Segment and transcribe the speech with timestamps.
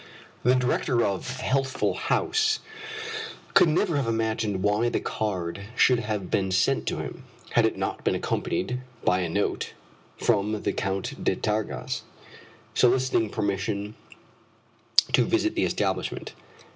[0.41, 2.57] The director of Healthful House
[3.53, 7.77] could never have imagined why the card should have been sent to him, had it
[7.77, 9.73] not been accompanied by a note
[10.17, 12.01] from the Count d'Artigas
[12.73, 13.93] soliciting permission
[15.13, 16.33] to visit the establishment.